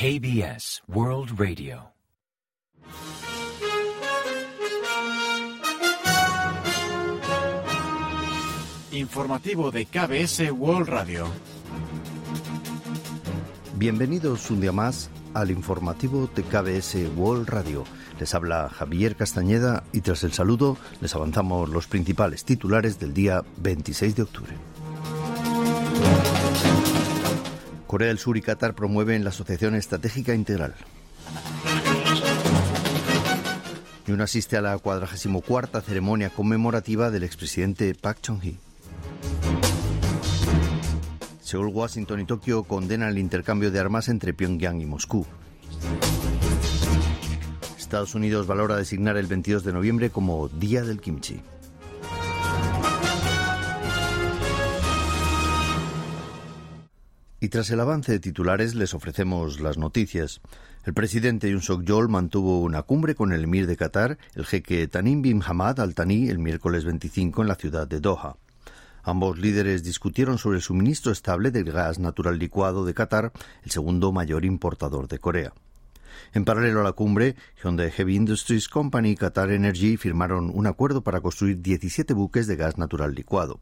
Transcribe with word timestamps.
KBS 0.00 0.82
World 0.88 1.38
Radio. 1.38 1.92
Informativo 8.92 9.70
de 9.70 9.84
KBS 9.84 10.52
World 10.52 10.88
Radio. 10.88 11.26
Bienvenidos 13.74 14.50
un 14.50 14.62
día 14.62 14.72
más 14.72 15.10
al 15.34 15.50
informativo 15.50 16.30
de 16.34 16.44
KBS 16.44 16.96
World 17.14 17.50
Radio. 17.50 17.84
Les 18.18 18.34
habla 18.34 18.70
Javier 18.70 19.16
Castañeda 19.16 19.84
y 19.92 20.00
tras 20.00 20.24
el 20.24 20.32
saludo 20.32 20.78
les 21.02 21.14
avanzamos 21.14 21.68
los 21.68 21.86
principales 21.86 22.46
titulares 22.46 22.98
del 22.98 23.12
día 23.12 23.44
26 23.58 24.16
de 24.16 24.22
octubre. 24.22 24.54
Corea 27.90 28.06
del 28.06 28.20
Sur 28.20 28.36
y 28.36 28.40
Qatar 28.40 28.76
promueven 28.76 29.24
la 29.24 29.30
Asociación 29.30 29.74
Estratégica 29.74 30.32
Integral. 30.32 30.76
Y 34.06 34.12
uno 34.12 34.22
asiste 34.22 34.56
a 34.56 34.60
la 34.60 34.78
44 34.78 35.80
ceremonia 35.80 36.30
conmemorativa 36.30 37.10
del 37.10 37.24
expresidente 37.24 37.92
Park 37.96 38.20
Chung-hee. 38.22 38.60
Seúl, 41.42 41.66
Washington 41.66 42.20
y 42.20 42.26
Tokio 42.26 42.62
condenan 42.62 43.08
el 43.08 43.18
intercambio 43.18 43.72
de 43.72 43.80
armas 43.80 44.08
entre 44.08 44.34
Pyongyang 44.34 44.80
y 44.80 44.86
Moscú. 44.86 45.26
Estados 47.76 48.14
Unidos 48.14 48.46
valora 48.46 48.76
designar 48.76 49.16
el 49.16 49.26
22 49.26 49.64
de 49.64 49.72
noviembre 49.72 50.10
como 50.10 50.46
Día 50.46 50.84
del 50.84 51.00
Kimchi. 51.00 51.40
Y 57.42 57.48
tras 57.48 57.70
el 57.70 57.80
avance 57.80 58.12
de 58.12 58.20
titulares 58.20 58.74
les 58.74 58.92
ofrecemos 58.92 59.60
las 59.60 59.78
noticias. 59.78 60.42
El 60.84 60.92
presidente 60.92 61.50
Yoon 61.50 61.62
Suk-yeol 61.62 62.10
mantuvo 62.10 62.60
una 62.60 62.82
cumbre 62.82 63.14
con 63.14 63.32
el 63.32 63.44
emir 63.44 63.66
de 63.66 63.78
Qatar, 63.78 64.18
el 64.34 64.44
jeque 64.44 64.86
Tanim 64.88 65.22
bin 65.22 65.42
Hamad 65.42 65.80
Al 65.80 65.94
Thani, 65.94 66.28
el 66.28 66.38
miércoles 66.38 66.84
25 66.84 67.40
en 67.40 67.48
la 67.48 67.54
ciudad 67.54 67.88
de 67.88 68.00
Doha. 68.00 68.36
Ambos 69.02 69.38
líderes 69.38 69.82
discutieron 69.82 70.36
sobre 70.36 70.58
el 70.58 70.62
suministro 70.62 71.12
estable 71.12 71.50
del 71.50 71.72
gas 71.72 71.98
natural 71.98 72.38
licuado 72.38 72.84
de 72.84 72.92
Qatar, 72.92 73.32
el 73.64 73.70
segundo 73.70 74.12
mayor 74.12 74.44
importador 74.44 75.08
de 75.08 75.18
Corea. 75.18 75.54
En 76.34 76.44
paralelo 76.44 76.80
a 76.80 76.84
la 76.84 76.92
cumbre, 76.92 77.36
Hyundai 77.62 77.90
Heavy 77.90 78.16
Industries 78.16 78.68
Company 78.68 79.12
y 79.12 79.16
Qatar 79.16 79.50
Energy 79.50 79.96
firmaron 79.96 80.50
un 80.52 80.66
acuerdo 80.66 81.02
para 81.02 81.22
construir 81.22 81.62
17 81.62 82.12
buques 82.12 82.46
de 82.46 82.56
gas 82.56 82.76
natural 82.76 83.14
licuado. 83.14 83.60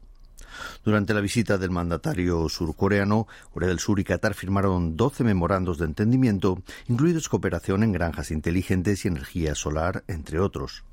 Durante 0.83 1.13
la 1.13 1.21
visita 1.21 1.57
del 1.57 1.71
mandatario 1.71 2.47
surcoreano, 2.49 3.27
Corea 3.53 3.69
del 3.69 3.79
Sur 3.79 3.99
y 3.99 4.03
Qatar 4.03 4.33
firmaron 4.33 4.97
12 4.97 5.23
memorandos 5.23 5.77
de 5.77 5.85
entendimiento, 5.85 6.61
incluidos 6.87 7.29
cooperación 7.29 7.83
en 7.83 7.91
granjas 7.91 8.31
inteligentes 8.31 9.05
y 9.05 9.07
energía 9.07 9.55
solar, 9.55 10.03
entre 10.07 10.39
otros. 10.39 10.83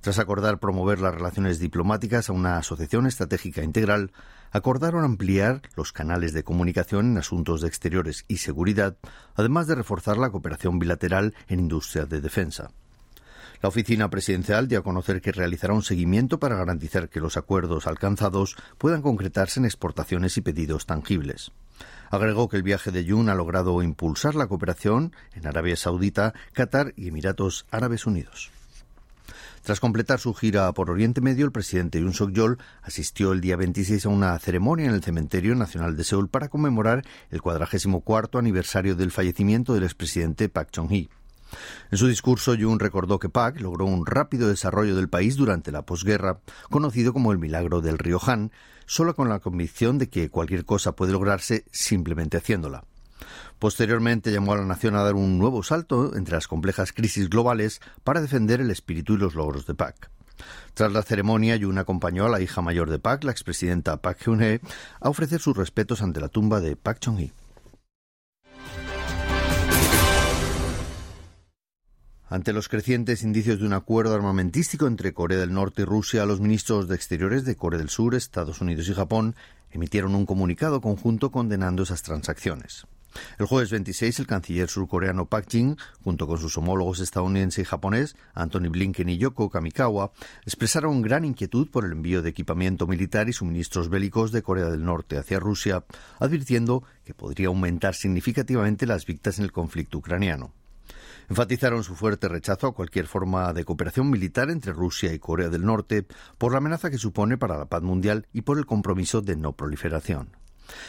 Tras 0.00 0.18
acordar 0.18 0.60
promover 0.60 1.00
las 1.00 1.14
relaciones 1.14 1.58
diplomáticas 1.58 2.28
a 2.28 2.32
una 2.32 2.58
asociación 2.58 3.06
estratégica 3.06 3.62
integral, 3.62 4.12
acordaron 4.52 5.04
ampliar 5.04 5.62
los 5.74 5.92
canales 5.92 6.32
de 6.32 6.44
comunicación 6.44 7.06
en 7.06 7.18
asuntos 7.18 7.60
de 7.60 7.68
exteriores 7.68 8.24
y 8.28 8.36
seguridad, 8.36 8.96
además 9.34 9.66
de 9.66 9.74
reforzar 9.74 10.16
la 10.16 10.30
cooperación 10.30 10.78
bilateral 10.78 11.34
en 11.48 11.60
industria 11.60 12.06
de 12.06 12.20
defensa. 12.20 12.70
La 13.62 13.68
oficina 13.68 14.10
presidencial 14.10 14.68
dio 14.68 14.80
a 14.80 14.82
conocer 14.82 15.20
que 15.20 15.32
realizará 15.32 15.72
un 15.72 15.82
seguimiento 15.82 16.38
para 16.38 16.56
garantizar 16.56 17.08
que 17.08 17.20
los 17.20 17.36
acuerdos 17.36 17.86
alcanzados 17.86 18.56
puedan 18.78 19.02
concretarse 19.02 19.60
en 19.60 19.66
exportaciones 19.66 20.36
y 20.36 20.40
pedidos 20.42 20.86
tangibles. 20.86 21.52
Agregó 22.10 22.48
que 22.48 22.56
el 22.56 22.62
viaje 22.62 22.90
de 22.90 23.04
Yun 23.04 23.28
ha 23.28 23.34
logrado 23.34 23.82
impulsar 23.82 24.34
la 24.34 24.46
cooperación 24.46 25.12
en 25.34 25.46
Arabia 25.46 25.76
Saudita, 25.76 26.34
Qatar 26.52 26.92
y 26.96 27.08
Emiratos 27.08 27.66
Árabes 27.70 28.06
Unidos. 28.06 28.50
Tras 29.62 29.80
completar 29.80 30.20
su 30.20 30.32
gira 30.32 30.72
por 30.72 30.90
Oriente 30.90 31.20
Medio, 31.20 31.44
el 31.44 31.50
presidente 31.50 31.98
Yoon 31.98 32.12
Suk-yeol 32.14 32.58
asistió 32.82 33.32
el 33.32 33.40
día 33.40 33.56
26 33.56 34.06
a 34.06 34.08
una 34.10 34.38
ceremonia 34.38 34.86
en 34.86 34.94
el 34.94 35.02
Cementerio 35.02 35.56
Nacional 35.56 35.96
de 35.96 36.04
Seúl 36.04 36.28
para 36.28 36.48
conmemorar 36.48 37.02
el 37.30 37.42
44 37.42 38.38
aniversario 38.38 38.94
del 38.94 39.10
fallecimiento 39.10 39.74
del 39.74 39.82
expresidente 39.82 40.48
Park 40.48 40.70
Chung-hee. 40.70 41.08
En 41.90 41.98
su 41.98 42.08
discurso, 42.08 42.54
Yoon 42.54 42.78
recordó 42.78 43.18
que 43.18 43.28
Park 43.28 43.60
logró 43.60 43.84
un 43.84 44.06
rápido 44.06 44.48
desarrollo 44.48 44.96
del 44.96 45.08
país 45.08 45.36
durante 45.36 45.72
la 45.72 45.82
posguerra, 45.82 46.40
conocido 46.70 47.12
como 47.12 47.32
el 47.32 47.38
milagro 47.38 47.80
del 47.80 47.98
río 47.98 48.20
Han, 48.26 48.52
solo 48.86 49.14
con 49.14 49.28
la 49.28 49.40
convicción 49.40 49.98
de 49.98 50.08
que 50.08 50.30
cualquier 50.30 50.64
cosa 50.64 50.92
puede 50.92 51.12
lograrse 51.12 51.64
simplemente 51.70 52.36
haciéndola. 52.36 52.84
Posteriormente 53.58 54.32
llamó 54.32 54.52
a 54.52 54.56
la 54.56 54.64
nación 54.64 54.96
a 54.96 55.02
dar 55.02 55.14
un 55.14 55.38
nuevo 55.38 55.62
salto 55.62 56.14
entre 56.16 56.34
las 56.34 56.46
complejas 56.46 56.92
crisis 56.92 57.30
globales 57.30 57.80
para 58.04 58.20
defender 58.20 58.60
el 58.60 58.70
espíritu 58.70 59.14
y 59.14 59.18
los 59.18 59.34
logros 59.34 59.66
de 59.66 59.74
Park. 59.74 60.10
Tras 60.74 60.92
la 60.92 61.02
ceremonia, 61.02 61.56
Yoon 61.56 61.78
acompañó 61.78 62.26
a 62.26 62.28
la 62.28 62.40
hija 62.40 62.60
mayor 62.60 62.90
de 62.90 62.98
Park, 62.98 63.24
la 63.24 63.32
expresidenta 63.32 63.96
Park 63.96 64.18
Geun-hye, 64.24 64.60
a 65.00 65.08
ofrecer 65.08 65.40
sus 65.40 65.56
respetos 65.56 66.02
ante 66.02 66.20
la 66.20 66.28
tumba 66.28 66.60
de 66.60 66.76
Park 66.76 66.98
Chung-hee. 67.00 67.32
Ante 72.28 72.52
los 72.52 72.68
crecientes 72.68 73.22
indicios 73.22 73.60
de 73.60 73.66
un 73.66 73.72
acuerdo 73.72 74.12
armamentístico 74.12 74.88
entre 74.88 75.14
Corea 75.14 75.38
del 75.38 75.52
Norte 75.52 75.82
y 75.82 75.84
Rusia, 75.84 76.26
los 76.26 76.40
ministros 76.40 76.88
de 76.88 76.96
Exteriores 76.96 77.44
de 77.44 77.54
Corea 77.54 77.78
del 77.78 77.88
Sur, 77.88 78.16
Estados 78.16 78.60
Unidos 78.60 78.88
y 78.88 78.94
Japón 78.94 79.36
emitieron 79.70 80.16
un 80.16 80.26
comunicado 80.26 80.80
conjunto 80.80 81.30
condenando 81.30 81.84
esas 81.84 82.02
transacciones. 82.02 82.84
El 83.38 83.46
jueves 83.46 83.70
26, 83.70 84.18
el 84.18 84.26
canciller 84.26 84.68
surcoreano 84.68 85.26
Pak 85.26 85.48
Jin, 85.48 85.76
junto 86.02 86.26
con 86.26 86.38
sus 86.38 86.58
homólogos 86.58 86.98
estadounidense 86.98 87.62
y 87.62 87.64
japonés, 87.64 88.16
Anthony 88.34 88.70
Blinken 88.70 89.08
y 89.08 89.18
Yoko 89.18 89.48
Kamikawa, 89.48 90.10
expresaron 90.42 91.02
gran 91.02 91.24
inquietud 91.24 91.70
por 91.70 91.84
el 91.84 91.92
envío 91.92 92.22
de 92.22 92.30
equipamiento 92.30 92.88
militar 92.88 93.28
y 93.28 93.34
suministros 93.34 93.88
bélicos 93.88 94.32
de 94.32 94.42
Corea 94.42 94.68
del 94.68 94.84
Norte 94.84 95.16
hacia 95.16 95.38
Rusia, 95.38 95.84
advirtiendo 96.18 96.82
que 97.04 97.14
podría 97.14 97.46
aumentar 97.46 97.94
significativamente 97.94 98.84
las 98.84 99.06
víctimas 99.06 99.38
en 99.38 99.44
el 99.44 99.52
conflicto 99.52 99.98
ucraniano. 99.98 100.52
Enfatizaron 101.28 101.82
su 101.84 101.94
fuerte 101.94 102.28
rechazo 102.28 102.68
a 102.68 102.74
cualquier 102.74 103.06
forma 103.06 103.52
de 103.52 103.64
cooperación 103.64 104.10
militar 104.10 104.50
entre 104.50 104.72
Rusia 104.72 105.12
y 105.12 105.18
Corea 105.18 105.48
del 105.48 105.64
Norte 105.64 106.06
por 106.38 106.52
la 106.52 106.58
amenaza 106.58 106.90
que 106.90 106.98
supone 106.98 107.36
para 107.36 107.58
la 107.58 107.66
paz 107.66 107.82
mundial 107.82 108.26
y 108.32 108.42
por 108.42 108.58
el 108.58 108.66
compromiso 108.66 109.22
de 109.22 109.36
no 109.36 109.52
proliferación. 109.52 110.36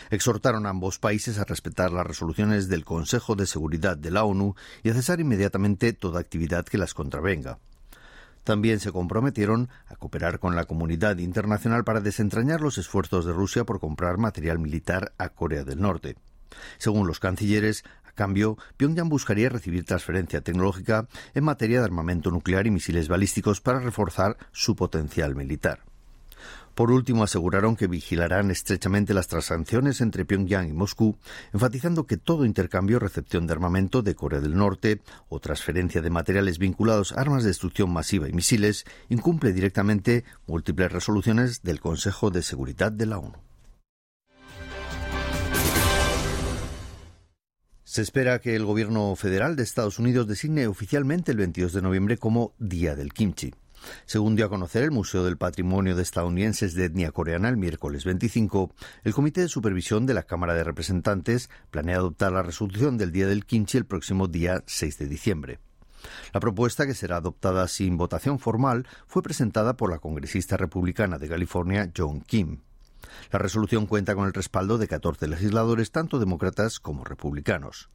Exhortaron 0.09 0.65
a 0.65 0.69
ambos 0.69 0.99
países 0.99 1.39
a 1.39 1.45
respetar 1.45 1.91
las 1.91 2.05
resoluciones 2.05 2.67
del 2.67 2.85
Consejo 2.85 3.35
de 3.35 3.45
Seguridad 3.45 3.97
de 3.97 4.11
la 4.11 4.23
ONU 4.23 4.55
y 4.83 4.89
a 4.89 4.93
cesar 4.93 5.19
inmediatamente 5.19 5.93
toda 5.93 6.19
actividad 6.19 6.65
que 6.65 6.77
las 6.77 6.93
contravenga. 6.93 7.59
También 8.43 8.79
se 8.79 8.93
comprometieron 8.93 9.69
a 9.87 9.97
cooperar 9.97 10.39
con 10.39 10.55
la 10.55 10.65
comunidad 10.65 11.17
internacional 11.17 11.83
para 11.83 11.99
desentrañar 11.99 12.61
los 12.61 12.77
esfuerzos 12.77 13.25
de 13.25 13.33
Rusia 13.33 13.65
por 13.65 13.79
comprar 13.79 14.17
material 14.17 14.57
militar 14.57 15.13
a 15.17 15.29
Corea 15.29 15.65
del 15.65 15.81
Norte. 15.81 16.15
Según 16.77 17.07
los 17.07 17.19
cancilleres, 17.19 17.83
cambio, 18.17 18.57
Pyongyang 18.75 19.07
buscaría 19.07 19.47
recibir 19.47 19.85
transferencia 19.85 20.41
tecnológica 20.41 21.07
en 21.33 21.45
materia 21.45 21.79
de 21.79 21.85
armamento 21.85 22.31
nuclear 22.31 22.67
y 22.67 22.71
misiles 22.71 23.07
balísticos 23.07 23.61
para 23.61 23.79
reforzar 23.79 24.35
su 24.51 24.75
potencial 24.75 25.35
militar. 25.35 25.79
Por 26.77 26.91
último, 26.91 27.23
aseguraron 27.23 27.75
que 27.75 27.87
vigilarán 27.87 28.51
estrechamente 28.51 29.15
las 29.15 29.27
transacciones 29.27 29.99
entre 29.99 30.25
Pyongyang 30.25 30.69
y 30.69 30.73
Moscú, 30.73 31.17
enfatizando 31.51 32.05
que 32.05 32.17
todo 32.17 32.45
intercambio 32.45 32.97
o 32.97 32.99
recepción 32.99 33.47
de 33.47 33.53
armamento 33.53 34.03
de 34.03 34.13
Corea 34.13 34.41
del 34.41 34.55
Norte 34.55 35.01
o 35.27 35.39
transferencia 35.39 36.03
de 36.03 36.11
materiales 36.11 36.59
vinculados 36.59 37.13
a 37.13 37.21
armas 37.21 37.41
de 37.41 37.49
destrucción 37.49 37.91
masiva 37.91 38.29
y 38.29 38.33
misiles 38.33 38.85
incumple 39.09 39.53
directamente 39.53 40.23
múltiples 40.45 40.91
resoluciones 40.91 41.63
del 41.63 41.79
Consejo 41.79 42.29
de 42.29 42.43
Seguridad 42.43 42.91
de 42.91 43.07
la 43.07 43.17
ONU. 43.17 43.46
Se 47.97 48.03
espera 48.03 48.37
que 48.37 48.55
el 48.55 48.63
gobierno 48.63 49.15
federal 49.15 49.55
de 49.55 49.63
Estados 49.63 49.97
Unidos 49.97 50.27
designe 50.27 50.67
oficialmente 50.67 51.31
el 51.31 51.39
22 51.39 51.73
de 51.73 51.81
noviembre 51.81 52.19
como 52.19 52.53
Día 52.59 52.95
del 52.95 53.11
Kimchi. 53.11 53.55
Según 54.05 54.35
dio 54.35 54.45
a 54.45 54.49
conocer 54.49 54.83
el 54.83 54.91
Museo 54.91 55.23
del 55.23 55.37
Patrimonio 55.37 55.95
de 55.95 56.03
Estadounidenses 56.03 56.75
de 56.75 56.85
Etnia 56.85 57.11
Coreana 57.11 57.49
el 57.49 57.57
miércoles 57.57 58.05
25, 58.05 58.71
el 59.03 59.15
Comité 59.15 59.41
de 59.41 59.47
Supervisión 59.47 60.05
de 60.05 60.13
la 60.13 60.21
Cámara 60.21 60.53
de 60.53 60.63
Representantes 60.63 61.49
planea 61.71 61.95
adoptar 61.95 62.31
la 62.33 62.43
resolución 62.43 62.99
del 62.99 63.11
Día 63.11 63.25
del 63.25 63.47
Kimchi 63.47 63.79
el 63.79 63.87
próximo 63.87 64.27
día 64.27 64.63
6 64.67 64.99
de 64.99 65.07
diciembre. 65.07 65.59
La 66.35 66.39
propuesta, 66.39 66.85
que 66.85 66.93
será 66.93 67.15
adoptada 67.15 67.67
sin 67.67 67.97
votación 67.97 68.37
formal, 68.37 68.85
fue 69.07 69.23
presentada 69.23 69.75
por 69.75 69.89
la 69.89 69.97
congresista 69.97 70.55
republicana 70.55 71.17
de 71.17 71.29
California, 71.29 71.91
John 71.97 72.21
Kim. 72.21 72.59
La 73.31 73.39
resolución 73.39 73.85
cuenta 73.85 74.15
con 74.15 74.25
el 74.27 74.33
respaldo 74.33 74.77
de 74.77 74.87
14 74.87 75.27
legisladores, 75.27 75.91
tanto 75.91 76.19
demócratas 76.19 76.79
como 76.79 77.03
republicanos. 77.03 77.89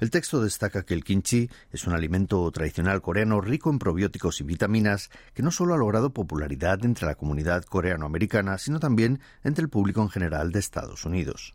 El 0.00 0.10
texto 0.10 0.42
destaca 0.42 0.84
que 0.84 0.94
el 0.94 1.04
kimchi 1.04 1.50
es 1.70 1.86
un 1.86 1.92
alimento 1.92 2.50
tradicional 2.50 3.02
coreano 3.02 3.40
rico 3.40 3.70
en 3.70 3.78
probióticos 3.78 4.40
y 4.40 4.44
vitaminas 4.44 5.10
que 5.34 5.42
no 5.42 5.50
solo 5.50 5.74
ha 5.74 5.78
logrado 5.78 6.10
popularidad 6.10 6.84
entre 6.84 7.06
la 7.06 7.16
comunidad 7.16 7.64
coreano-americana, 7.64 8.58
sino 8.58 8.80
también 8.80 9.20
entre 9.44 9.62
el 9.62 9.68
público 9.68 10.00
en 10.02 10.08
general 10.08 10.52
de 10.52 10.60
Estados 10.60 11.04
Unidos. 11.04 11.54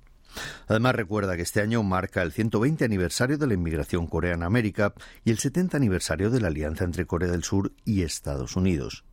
Además, 0.68 0.96
recuerda 0.96 1.36
que 1.36 1.44
este 1.44 1.62
año 1.62 1.84
marca 1.84 2.22
el 2.22 2.32
120 2.32 2.86
aniversario 2.86 3.38
de 3.38 3.48
la 3.48 3.54
inmigración 3.54 4.08
coreana 4.08 4.46
a 4.46 4.48
América 4.48 4.94
y 5.24 5.32
el 5.32 5.38
70 5.38 5.78
aniversario 5.78 6.30
de 6.30 6.42
la 6.42 6.48
alianza 6.48 6.86
entre 6.86 7.06
Corea 7.06 7.32
del 7.32 7.44
Sur 7.44 7.72
y 7.86 8.02
Estados 8.02 8.56
Unidos. 8.56 9.06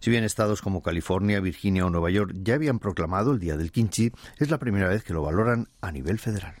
Si 0.00 0.10
bien 0.10 0.24
estados 0.24 0.62
como 0.62 0.82
California, 0.82 1.40
Virginia 1.40 1.86
o 1.86 1.90
Nueva 1.90 2.10
York 2.10 2.32
ya 2.42 2.54
habían 2.54 2.78
proclamado 2.78 3.32
el 3.32 3.38
Día 3.38 3.56
del 3.56 3.72
Kimchi, 3.72 4.12
es 4.38 4.50
la 4.50 4.58
primera 4.58 4.88
vez 4.88 5.04
que 5.04 5.12
lo 5.12 5.22
valoran 5.22 5.68
a 5.80 5.92
nivel 5.92 6.18
federal. 6.18 6.54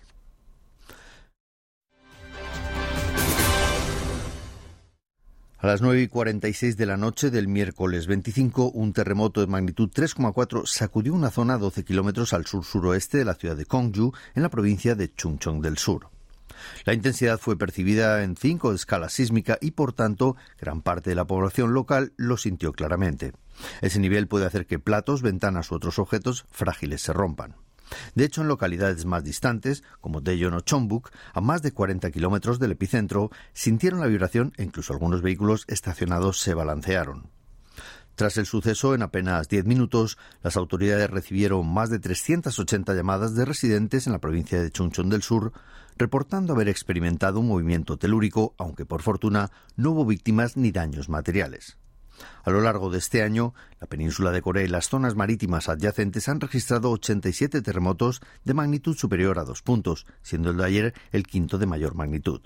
A 5.62 5.68
las 5.68 5.80
9 5.80 6.02
y 6.02 6.08
46 6.08 6.76
de 6.76 6.86
la 6.86 6.96
noche 6.96 7.30
del 7.30 7.46
miércoles 7.46 8.08
25, 8.08 8.72
un 8.72 8.92
terremoto 8.92 9.40
de 9.40 9.46
magnitud 9.46 9.90
3,4 9.90 10.66
sacudió 10.66 11.14
una 11.14 11.30
zona 11.30 11.54
a 11.54 11.58
12 11.58 11.84
kilómetros 11.84 12.32
al 12.32 12.46
sur-suroeste 12.46 13.18
de 13.18 13.24
la 13.24 13.34
ciudad 13.34 13.56
de 13.56 13.64
Gyeongju, 13.64 14.12
en 14.34 14.42
la 14.42 14.48
provincia 14.48 14.96
de 14.96 15.14
Chungcheong 15.14 15.62
del 15.62 15.78
Sur. 15.78 16.08
La 16.84 16.94
intensidad 16.94 17.38
fue 17.38 17.56
percibida 17.56 18.22
en 18.22 18.36
5 18.36 18.70
de 18.70 18.76
escala 18.76 19.08
sísmica 19.08 19.58
y, 19.60 19.72
por 19.72 19.92
tanto, 19.92 20.36
gran 20.58 20.82
parte 20.82 21.10
de 21.10 21.16
la 21.16 21.26
población 21.26 21.74
local 21.74 22.12
lo 22.16 22.36
sintió 22.36 22.72
claramente. 22.72 23.32
Ese 23.80 23.98
nivel 23.98 24.28
puede 24.28 24.46
hacer 24.46 24.66
que 24.66 24.78
platos, 24.78 25.22
ventanas 25.22 25.70
u 25.70 25.74
otros 25.74 25.98
objetos 25.98 26.46
frágiles 26.50 27.02
se 27.02 27.12
rompan. 27.12 27.56
De 28.14 28.24
hecho, 28.24 28.42
en 28.42 28.48
localidades 28.48 29.04
más 29.04 29.24
distantes, 29.24 29.82
como 30.00 30.20
Daejeon 30.20 30.54
o 30.54 30.60
Chongbuk, 30.60 31.10
a 31.34 31.40
más 31.40 31.62
de 31.62 31.72
40 31.72 32.10
kilómetros 32.10 32.58
del 32.58 32.72
epicentro, 32.72 33.30
sintieron 33.52 34.00
la 34.00 34.06
vibración 34.06 34.52
e 34.56 34.62
incluso 34.62 34.92
algunos 34.92 35.22
vehículos 35.22 35.64
estacionados 35.68 36.40
se 36.40 36.54
balancearon. 36.54 37.30
Tras 38.14 38.36
el 38.36 38.46
suceso, 38.46 38.94
en 38.94 39.02
apenas 39.02 39.48
10 39.48 39.64
minutos, 39.64 40.18
las 40.42 40.56
autoridades 40.56 41.08
recibieron 41.08 41.72
más 41.72 41.88
de 41.88 41.98
380 41.98 42.94
llamadas 42.94 43.34
de 43.34 43.44
residentes 43.44 44.06
en 44.06 44.12
la 44.12 44.20
provincia 44.20 44.62
de 44.62 44.70
Chuncheon 44.70 45.08
del 45.08 45.22
Sur, 45.22 45.52
reportando 45.96 46.52
haber 46.52 46.68
experimentado 46.68 47.40
un 47.40 47.48
movimiento 47.48 47.96
telúrico, 47.96 48.54
aunque 48.58 48.84
por 48.84 49.02
fortuna 49.02 49.50
no 49.76 49.92
hubo 49.92 50.04
víctimas 50.04 50.56
ni 50.56 50.72
daños 50.72 51.08
materiales. 51.08 51.78
A 52.44 52.50
lo 52.50 52.60
largo 52.60 52.90
de 52.90 52.98
este 52.98 53.22
año, 53.22 53.54
la 53.80 53.86
península 53.86 54.30
de 54.30 54.42
Corea 54.42 54.64
y 54.64 54.68
las 54.68 54.88
zonas 54.88 55.16
marítimas 55.16 55.68
adyacentes 55.68 56.28
han 56.28 56.40
registrado 56.40 56.90
87 56.90 57.62
terremotos 57.62 58.20
de 58.44 58.54
magnitud 58.54 58.96
superior 58.96 59.38
a 59.38 59.44
dos 59.44 59.62
puntos, 59.62 60.06
siendo 60.22 60.50
el 60.50 60.58
de 60.58 60.64
ayer 60.64 60.94
el 61.12 61.26
quinto 61.26 61.58
de 61.58 61.66
mayor 61.66 61.94
magnitud. 61.94 62.42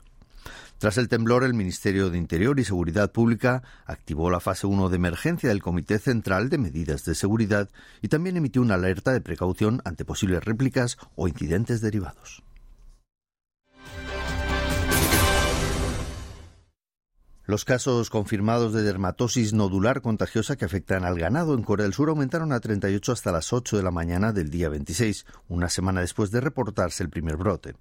Tras 0.78 0.98
el 0.98 1.08
temblor, 1.08 1.44
el 1.44 1.54
Ministerio 1.54 2.10
de 2.10 2.18
Interior 2.18 2.60
y 2.60 2.64
Seguridad 2.64 3.12
Pública 3.12 3.62
activó 3.86 4.30
la 4.30 4.40
fase 4.40 4.66
1 4.66 4.88
de 4.88 4.96
emergencia 4.96 5.48
del 5.48 5.62
Comité 5.62 5.98
Central 5.98 6.50
de 6.50 6.58
Medidas 6.58 7.04
de 7.04 7.14
Seguridad 7.14 7.70
y 8.02 8.08
también 8.08 8.36
emitió 8.36 8.60
una 8.62 8.74
alerta 8.74 9.12
de 9.12 9.20
precaución 9.20 9.80
ante 9.84 10.04
posibles 10.04 10.44
réplicas 10.44 10.98
o 11.14 11.28
incidentes 11.28 11.80
derivados. 11.80 12.42
Los 17.48 17.64
casos 17.64 18.10
confirmados 18.10 18.72
de 18.72 18.82
dermatosis 18.82 19.52
nodular 19.52 20.00
contagiosa 20.00 20.56
que 20.56 20.64
afectan 20.64 21.04
al 21.04 21.16
ganado 21.16 21.54
en 21.54 21.62
Corea 21.62 21.84
del 21.84 21.94
Sur 21.94 22.08
aumentaron 22.08 22.52
a 22.52 22.58
38 22.58 23.12
hasta 23.12 23.30
las 23.30 23.52
8 23.52 23.76
de 23.76 23.84
la 23.84 23.92
mañana 23.92 24.32
del 24.32 24.50
día 24.50 24.68
26, 24.68 25.26
una 25.46 25.68
semana 25.68 26.00
después 26.00 26.32
de 26.32 26.40
reportarse 26.40 27.04
el 27.04 27.08
primer 27.08 27.36
brote. 27.36 27.76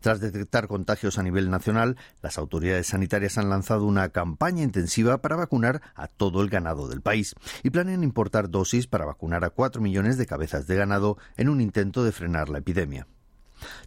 Tras 0.00 0.20
detectar 0.20 0.68
contagios 0.68 1.18
a 1.18 1.22
nivel 1.22 1.50
nacional, 1.50 1.96
las 2.22 2.38
autoridades 2.38 2.88
sanitarias 2.88 3.38
han 3.38 3.50
lanzado 3.50 3.84
una 3.84 4.08
campaña 4.10 4.62
intensiva 4.62 5.18
para 5.18 5.36
vacunar 5.36 5.82
a 5.94 6.08
todo 6.08 6.42
el 6.42 6.50
ganado 6.50 6.88
del 6.88 7.00
país 7.00 7.34
y 7.62 7.70
planean 7.70 8.04
importar 8.04 8.50
dosis 8.50 8.86
para 8.86 9.06
vacunar 9.06 9.44
a 9.44 9.50
4 9.50 9.80
millones 9.80 10.18
de 10.18 10.26
cabezas 10.26 10.66
de 10.66 10.76
ganado 10.76 11.18
en 11.36 11.48
un 11.48 11.60
intento 11.60 12.04
de 12.04 12.12
frenar 12.12 12.48
la 12.48 12.58
epidemia. 12.58 13.06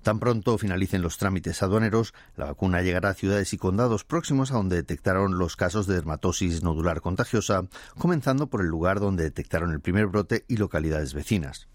Tan 0.02 0.20
pronto 0.20 0.58
finalicen 0.58 1.02
los 1.02 1.18
trámites 1.18 1.62
aduaneros, 1.62 2.14
la 2.36 2.46
vacuna 2.46 2.82
llegará 2.82 3.10
a 3.10 3.14
ciudades 3.14 3.54
y 3.54 3.58
condados 3.58 4.04
próximos 4.04 4.52
a 4.52 4.56
donde 4.56 4.78
detectaron 4.78 5.38
los 5.38 5.56
casos 5.56 5.88
de 5.88 5.96
dermatosis 5.96 6.64
nodular 6.64 7.02
contagiosa, 7.02 7.68
comenzando 7.98 8.48
por 8.48 8.62
el 8.62 8.68
lugar 8.68 9.00
donde 9.00 9.24
detectaron 9.24 9.72
el 9.72 9.82
primer 9.82 10.08
brote 10.08 10.46
y 10.48 10.58
localidades 10.58 11.14
vecinas. 11.14 11.68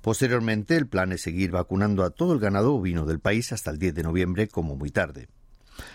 Posteriormente, 0.00 0.76
el 0.76 0.86
plan 0.86 1.12
es 1.12 1.22
seguir 1.22 1.50
vacunando 1.50 2.04
a 2.04 2.10
todo 2.10 2.32
el 2.32 2.40
ganado 2.40 2.74
ovino 2.74 3.06
del 3.06 3.20
país 3.20 3.52
hasta 3.52 3.70
el 3.70 3.78
10 3.78 3.94
de 3.94 4.02
noviembre 4.02 4.48
como 4.48 4.76
muy 4.76 4.90
tarde. 4.90 5.28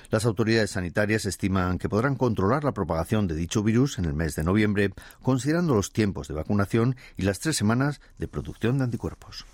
Las 0.10 0.26
autoridades 0.26 0.72
sanitarias 0.72 1.26
estiman 1.26 1.78
que 1.78 1.90
podrán 1.90 2.16
controlar 2.16 2.64
la 2.64 2.74
propagación 2.74 3.28
de 3.28 3.36
dicho 3.36 3.64
virus 3.64 4.00
en 4.00 4.06
el 4.06 4.14
mes 4.14 4.36
de 4.36 4.44
noviembre, 4.44 4.94
considerando 5.22 5.76
los 5.76 5.92
tiempos 5.92 6.28
de 6.28 6.34
vacunación 6.34 6.96
y 7.16 7.24
las 7.24 7.40
tres 7.40 7.58
semanas 7.58 8.02
de 8.18 8.28
producción 8.28 8.78
de 8.78 8.86
anticuerpos. 8.86 9.46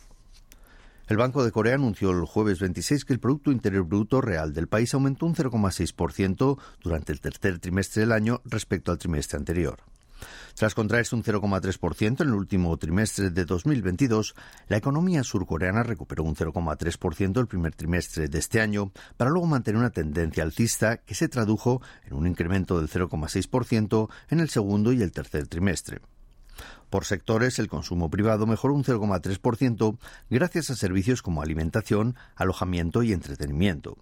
El 1.07 1.17
Banco 1.17 1.43
de 1.43 1.51
Corea 1.51 1.75
anunció 1.75 2.11
el 2.11 2.25
jueves 2.25 2.59
26 2.59 3.03
que 3.03 3.13
el 3.13 3.19
Producto 3.19 3.51
Interior 3.51 3.83
Bruto 3.83 4.21
real 4.21 4.53
del 4.53 4.67
país 4.67 4.93
aumentó 4.93 5.25
un 5.25 5.35
0,6% 5.35 6.57
durante 6.81 7.11
el 7.11 7.19
tercer 7.19 7.59
trimestre 7.59 8.01
del 8.01 8.13
año 8.13 8.41
respecto 8.45 8.91
al 8.91 8.99
trimestre 8.99 9.37
anterior. 9.37 9.79
Tras 10.55 10.75
contraerse 10.75 11.15
un 11.15 11.23
0,3% 11.23 12.21
en 12.21 12.27
el 12.27 12.33
último 12.33 12.75
trimestre 12.77 13.29
de 13.29 13.45
2022, 13.45 14.35
la 14.67 14.77
economía 14.77 15.23
surcoreana 15.23 15.83
recuperó 15.83 16.23
un 16.23 16.35
0,3% 16.35 17.39
el 17.39 17.47
primer 17.47 17.75
trimestre 17.75 18.27
de 18.27 18.39
este 18.39 18.61
año, 18.61 18.91
para 19.17 19.31
luego 19.31 19.47
mantener 19.47 19.79
una 19.79 19.89
tendencia 19.89 20.43
alcista 20.43 20.97
que 20.97 21.15
se 21.15 21.27
tradujo 21.27 21.81
en 22.05 22.13
un 22.13 22.27
incremento 22.27 22.79
del 22.79 22.89
0,6% 22.89 24.09
en 24.29 24.39
el 24.39 24.49
segundo 24.49 24.93
y 24.93 25.01
el 25.01 25.11
tercer 25.11 25.47
trimestre. 25.47 26.01
Por 26.89 27.05
sectores, 27.05 27.57
el 27.57 27.69
consumo 27.69 28.09
privado 28.09 28.45
mejoró 28.45 28.75
un 28.75 28.83
0,3% 28.83 29.97
gracias 30.29 30.69
a 30.69 30.75
servicios 30.75 31.23
como 31.23 31.41
alimentación, 31.41 32.15
alojamiento 32.35 33.01
y 33.01 33.13
entretenimiento. 33.13 33.97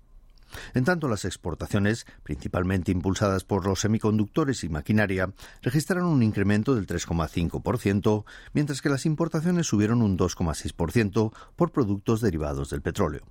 En 0.74 0.84
tanto, 0.84 1.08
las 1.08 1.26
exportaciones, 1.26 2.06
principalmente 2.24 2.92
impulsadas 2.92 3.44
por 3.44 3.66
los 3.66 3.82
semiconductores 3.82 4.64
y 4.64 4.70
maquinaria, 4.70 5.32
registraron 5.62 6.06
un 6.06 6.24
incremento 6.24 6.76
del 6.76 6.88
3,5%, 6.88 8.26
mientras 8.54 8.82
que 8.82 8.90
las 8.90 9.06
importaciones 9.06 9.68
subieron 9.68 10.02
un 10.02 10.18
2,6% 10.18 11.34
por 11.56 11.72
productos 11.72 12.22
derivados 12.22 12.70
del 12.70 12.82
petróleo. 12.82 13.26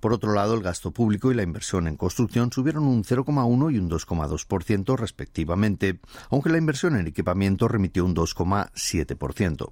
Por 0.00 0.12
otro 0.12 0.32
lado, 0.32 0.54
el 0.54 0.62
gasto 0.62 0.90
público 0.92 1.30
y 1.30 1.34
la 1.34 1.42
inversión 1.42 1.86
en 1.86 1.96
construcción 1.96 2.52
subieron 2.52 2.86
un 2.86 3.04
0,1 3.04 3.74
y 3.74 3.78
un 3.78 3.90
2,2% 3.90 4.96
respectivamente, 4.96 6.00
aunque 6.30 6.50
la 6.50 6.58
inversión 6.58 6.96
en 6.96 7.06
equipamiento 7.06 7.68
remitió 7.68 8.04
un 8.04 8.14
2,7%. 8.14 9.68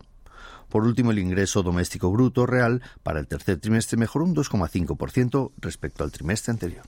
Por 0.69 0.85
último, 0.85 1.11
el 1.11 1.19
ingreso 1.19 1.63
doméstico 1.63 2.11
bruto 2.11 2.47
real 2.47 2.83
para 3.03 3.21
el 3.21 3.27
tercer 3.27 3.59
trimestre 3.59 3.97
mejoró 3.97 4.25
un 4.25 4.35
2,5% 4.35 5.53
respecto 5.59 6.05
al 6.05 6.13
trimestre 6.13 6.53
anterior. 6.53 6.85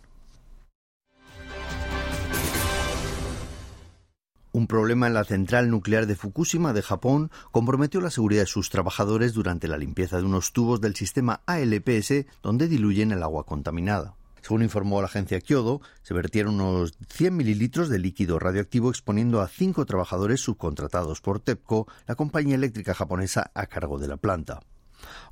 Un 4.57 4.67
problema 4.69 5.07
en 5.07 5.13
la 5.13 5.25
central 5.25 5.69
nuclear 5.69 6.07
de 6.07 6.17
Fukushima 6.17 6.73
de 6.73 6.81
Japón 6.81 7.31
comprometió 7.51 8.01
la 8.01 8.09
seguridad 8.09 8.41
de 8.41 8.47
sus 8.47 8.71
trabajadores 8.71 9.35
durante 9.35 9.69
la 9.69 9.77
limpieza 9.77 10.17
de 10.17 10.25
unos 10.25 10.55
tubos 10.55 10.81
del 10.81 10.97
sistema 10.97 11.43
ALPS 11.45 12.25
donde 12.43 12.67
diluyen 12.67 13.13
el 13.13 13.23
agua 13.23 13.45
contaminada. 13.45 14.15
Según 14.47 14.63
informó 14.63 15.01
la 15.01 15.09
agencia 15.09 15.41
Kyodo, 15.41 15.81
se 16.03 16.15
vertieron 16.15 16.61
unos 16.61 16.95
100 17.09 17.37
mililitros 17.37 17.89
de 17.89 17.99
líquido 17.99 18.39
radioactivo 18.39 18.91
exponiendo 18.91 19.41
a 19.41 19.49
cinco 19.49 19.85
trabajadores 19.87 20.41
subcontratados 20.41 21.21
por 21.21 21.41
TEPCO, 21.41 21.89
la 22.07 22.15
compañía 22.15 22.55
eléctrica 22.55 22.95
japonesa 22.95 23.51
a 23.55 23.67
cargo 23.67 23.99
de 23.99 24.07
la 24.07 24.19
planta. 24.19 24.61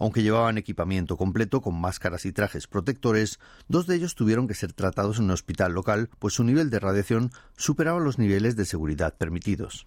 Aunque 0.00 0.24
llevaban 0.24 0.58
equipamiento 0.58 1.16
completo 1.16 1.60
con 1.60 1.80
máscaras 1.80 2.26
y 2.26 2.32
trajes 2.32 2.66
protectores, 2.66 3.38
dos 3.68 3.86
de 3.86 3.94
ellos 3.94 4.16
tuvieron 4.16 4.48
que 4.48 4.54
ser 4.54 4.72
tratados 4.72 5.18
en 5.18 5.26
un 5.26 5.30
hospital 5.30 5.74
local, 5.74 6.10
pues 6.18 6.34
su 6.34 6.42
nivel 6.42 6.68
de 6.68 6.80
radiación 6.80 7.30
superaba 7.56 8.00
los 8.00 8.18
niveles 8.18 8.56
de 8.56 8.64
seguridad 8.64 9.14
permitidos. 9.16 9.86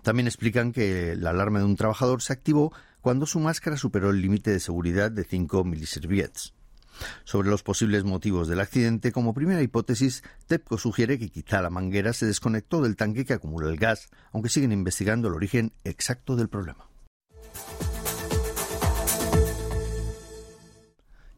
También 0.00 0.26
explican 0.26 0.72
que 0.72 1.16
la 1.16 1.30
alarma 1.30 1.58
de 1.58 1.66
un 1.66 1.76
trabajador 1.76 2.22
se 2.22 2.32
activó 2.32 2.72
cuando 3.02 3.26
su 3.26 3.40
máscara 3.40 3.76
superó 3.76 4.08
el 4.08 4.22
límite 4.22 4.52
de 4.52 4.60
seguridad 4.60 5.10
de 5.10 5.24
5 5.24 5.64
miliserviets. 5.64 6.54
Sobre 7.24 7.48
los 7.48 7.62
posibles 7.62 8.04
motivos 8.04 8.48
del 8.48 8.60
accidente, 8.60 9.12
como 9.12 9.34
primera 9.34 9.62
hipótesis, 9.62 10.22
TEPCO 10.46 10.78
sugiere 10.78 11.18
que 11.18 11.30
quizá 11.30 11.62
la 11.62 11.70
manguera 11.70 12.12
se 12.12 12.26
desconectó 12.26 12.82
del 12.82 12.96
tanque 12.96 13.24
que 13.24 13.34
acumula 13.34 13.68
el 13.68 13.76
gas, 13.76 14.08
aunque 14.32 14.50
siguen 14.50 14.72
investigando 14.72 15.28
el 15.28 15.34
origen 15.34 15.72
exacto 15.84 16.36
del 16.36 16.48
problema. 16.48 16.88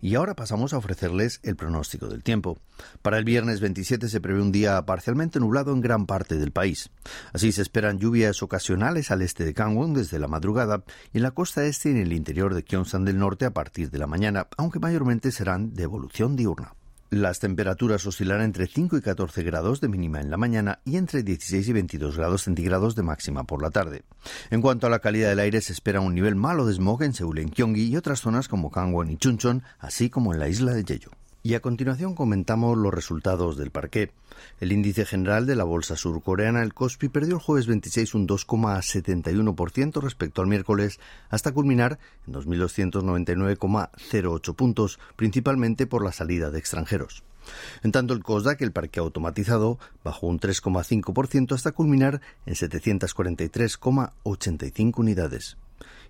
Y 0.00 0.14
ahora 0.14 0.34
pasamos 0.34 0.72
a 0.72 0.78
ofrecerles 0.78 1.40
el 1.42 1.56
pronóstico 1.56 2.06
del 2.08 2.22
tiempo. 2.22 2.58
Para 3.02 3.18
el 3.18 3.24
viernes 3.24 3.60
27 3.60 4.08
se 4.08 4.20
prevé 4.20 4.40
un 4.40 4.52
día 4.52 4.84
parcialmente 4.84 5.40
nublado 5.40 5.72
en 5.72 5.80
gran 5.80 6.06
parte 6.06 6.36
del 6.36 6.52
país. 6.52 6.90
Así 7.32 7.52
se 7.52 7.62
esperan 7.62 7.98
lluvias 7.98 8.42
ocasionales 8.42 9.10
al 9.10 9.22
este 9.22 9.44
de 9.44 9.52
Gangwon 9.52 9.94
desde 9.94 10.18
la 10.18 10.28
madrugada 10.28 10.84
y 11.12 11.18
en 11.18 11.22
la 11.22 11.30
costa 11.30 11.64
este 11.64 11.88
y 11.88 11.92
en 11.92 11.98
el 11.98 12.12
interior 12.12 12.54
de 12.54 12.62
Gyeongsang 12.62 13.04
del 13.04 13.18
norte 13.18 13.46
a 13.46 13.52
partir 13.52 13.90
de 13.90 13.98
la 13.98 14.06
mañana, 14.06 14.48
aunque 14.56 14.78
mayormente 14.78 15.32
serán 15.32 15.74
de 15.74 15.84
evolución 15.84 16.36
diurna. 16.36 16.74
Las 17.16 17.38
temperaturas 17.38 18.06
oscilarán 18.06 18.44
entre 18.44 18.66
5 18.66 18.98
y 18.98 19.00
14 19.00 19.42
grados 19.42 19.80
de 19.80 19.88
mínima 19.88 20.20
en 20.20 20.30
la 20.30 20.36
mañana 20.36 20.80
y 20.84 20.98
entre 20.98 21.22
16 21.22 21.66
y 21.66 21.72
22 21.72 22.14
grados 22.18 22.42
centígrados 22.42 22.94
de 22.94 23.02
máxima 23.02 23.44
por 23.44 23.62
la 23.62 23.70
tarde. 23.70 24.02
En 24.50 24.60
cuanto 24.60 24.86
a 24.86 24.90
la 24.90 24.98
calidad 24.98 25.30
del 25.30 25.38
aire, 25.38 25.62
se 25.62 25.72
espera 25.72 26.02
un 26.02 26.14
nivel 26.14 26.34
malo 26.34 26.66
de 26.66 26.74
smog 26.74 27.02
en 27.04 27.14
Seúl, 27.14 27.38
en 27.38 27.50
Gyeonggi 27.50 27.86
y 27.86 27.96
otras 27.96 28.20
zonas 28.20 28.48
como 28.48 28.68
Gangwon 28.68 29.10
y 29.10 29.16
Chuncheon, 29.16 29.62
así 29.78 30.10
como 30.10 30.34
en 30.34 30.40
la 30.40 30.48
isla 30.48 30.74
de 30.74 30.84
Jeju. 30.84 31.10
Y 31.46 31.54
a 31.54 31.60
continuación 31.60 32.16
comentamos 32.16 32.76
los 32.76 32.92
resultados 32.92 33.56
del 33.56 33.70
parqué. 33.70 34.10
El 34.58 34.72
índice 34.72 35.06
general 35.06 35.46
de 35.46 35.54
la 35.54 35.62
bolsa 35.62 35.94
surcoreana, 35.94 36.64
el 36.64 36.74
Kospi, 36.74 37.08
perdió 37.08 37.36
el 37.36 37.40
jueves 37.40 37.68
26 37.68 38.16
un 38.16 38.26
2,71% 38.26 40.02
respecto 40.02 40.42
al 40.42 40.48
miércoles, 40.48 40.98
hasta 41.30 41.52
culminar 41.52 42.00
en 42.26 42.34
2.299,08 42.34 44.56
puntos, 44.56 44.98
principalmente 45.14 45.86
por 45.86 46.04
la 46.04 46.10
salida 46.10 46.50
de 46.50 46.58
extranjeros. 46.58 47.22
En 47.84 47.92
tanto, 47.92 48.12
el 48.12 48.24
COSDAC, 48.24 48.62
el 48.62 48.72
parque 48.72 48.98
automatizado, 48.98 49.78
bajó 50.02 50.26
un 50.26 50.40
3,5% 50.40 51.52
hasta 51.52 51.70
culminar 51.70 52.20
en 52.46 52.56
743,85 52.56 54.98
unidades. 54.98 55.56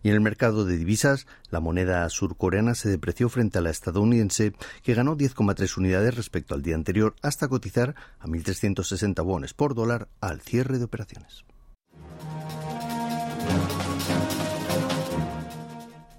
Y 0.03 0.09
en 0.09 0.15
el 0.15 0.21
mercado 0.21 0.65
de 0.65 0.77
divisas, 0.77 1.27
la 1.51 1.61
moneda 1.61 2.09
surcoreana 2.09 2.75
se 2.75 2.89
depreció 2.89 3.29
frente 3.29 3.59
a 3.59 3.63
la 3.63 3.71
estadounidense, 3.71 4.53
que 4.83 4.95
ganó 4.95 5.17
10,3 5.17 5.77
unidades 5.77 6.15
respecto 6.15 6.55
al 6.55 6.63
día 6.63 6.75
anterior, 6.75 7.15
hasta 7.23 7.49
cotizar 7.49 7.95
a 8.19 8.27
1.360 8.27 9.25
wones 9.25 9.55
por 9.55 9.75
dólar 9.75 10.09
al 10.21 10.41
cierre 10.41 10.79
de 10.79 10.85
operaciones. 10.85 11.45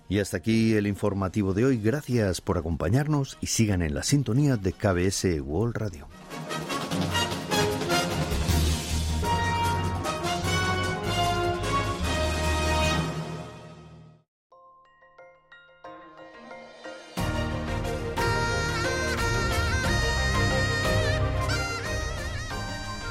Y 0.09 0.19
hasta 0.19 0.37
aquí 0.37 0.73
el 0.75 0.87
informativo 0.87 1.53
de 1.53 1.65
hoy. 1.65 1.77
Gracias 1.81 2.39
por 2.39 2.57
acompañarnos 2.57 3.37
y 3.41 3.47
sigan 3.47 3.81
en 3.81 3.93
la 3.93 4.03
sintonía 4.03 4.55
de 4.55 4.71
KBS 4.71 5.41
World 5.41 5.75
Radio. 5.75 6.07